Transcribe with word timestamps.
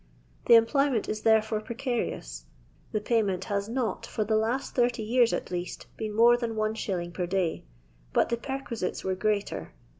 The 0.47 0.55
employment 0.55 1.07
is 1.07 1.21
therefore 1.21 1.61
precarious; 1.61 2.45
tho 2.91 3.01
payment 3.01 3.43
has 3.45 3.69
not, 3.69 4.03
for 4.07 4.23
the 4.23 4.43
hut 4.43 4.63
30 4.63 5.03
years 5.03 5.31
at 5.31 5.51
least, 5.51 5.85
been 5.95 6.15
more 6.15 6.35
than 6.37 6.55
1*. 6.55 7.13
per 7.13 7.27
day, 7.27 7.65
but 8.11 8.29
the 8.29 8.37
perquisites 8.37 9.03
were 9.03 9.13
greater. 9.13 9.75